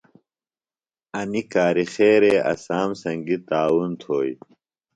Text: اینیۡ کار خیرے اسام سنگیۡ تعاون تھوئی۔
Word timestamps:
اینیۡ 1.17 1.47
کار 1.53 1.77
خیرے 1.93 2.33
اسام 2.51 2.89
سنگیۡ 3.01 3.43
تعاون 3.47 3.89
تھوئی۔ 4.01 4.33